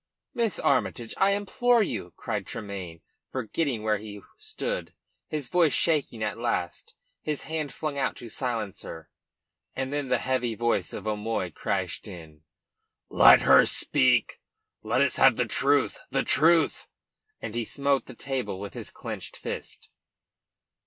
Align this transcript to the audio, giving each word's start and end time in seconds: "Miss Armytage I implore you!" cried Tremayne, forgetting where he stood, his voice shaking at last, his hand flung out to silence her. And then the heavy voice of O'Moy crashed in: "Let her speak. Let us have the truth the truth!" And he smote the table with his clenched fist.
"Miss 0.33 0.57
Armytage 0.57 1.13
I 1.17 1.33
implore 1.35 1.83
you!" 1.83 2.11
cried 2.17 2.47
Tremayne, 2.47 3.01
forgetting 3.31 3.83
where 3.83 3.99
he 3.99 4.21
stood, 4.35 4.95
his 5.27 5.47
voice 5.47 5.73
shaking 5.73 6.23
at 6.23 6.39
last, 6.39 6.95
his 7.21 7.43
hand 7.43 7.71
flung 7.71 7.99
out 7.99 8.15
to 8.15 8.27
silence 8.27 8.81
her. 8.81 9.11
And 9.75 9.93
then 9.93 10.07
the 10.07 10.17
heavy 10.17 10.55
voice 10.55 10.91
of 10.93 11.05
O'Moy 11.05 11.51
crashed 11.51 12.07
in: 12.07 12.41
"Let 13.09 13.41
her 13.41 13.67
speak. 13.67 14.41
Let 14.81 15.01
us 15.03 15.17
have 15.17 15.35
the 15.35 15.45
truth 15.45 15.99
the 16.09 16.23
truth!" 16.23 16.87
And 17.39 17.53
he 17.53 17.63
smote 17.63 18.07
the 18.07 18.15
table 18.15 18.59
with 18.59 18.73
his 18.73 18.89
clenched 18.89 19.37
fist. 19.37 19.89